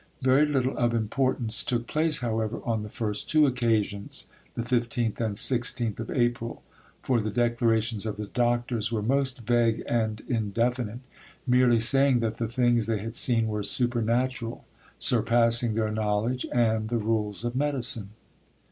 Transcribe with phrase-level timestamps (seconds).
[0.23, 5.35] Very little of importance took place, however, on the first two occasions, the 15th and
[5.35, 6.63] 16th of April;
[7.03, 11.01] for the declarations of the doctors were most vague and indefinite,
[11.45, 14.65] merely saying that the things they had seen were supernatural,
[14.97, 18.09] surpassing their knowledge and the rules of medicine.